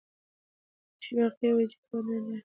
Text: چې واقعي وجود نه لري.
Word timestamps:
چې 0.99 1.09
واقعي 1.17 1.49
وجود 1.57 1.85
نه 2.07 2.17
لري. 2.23 2.37